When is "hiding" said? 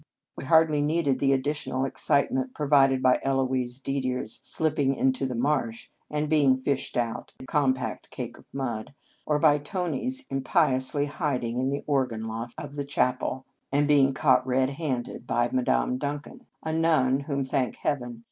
11.05-11.59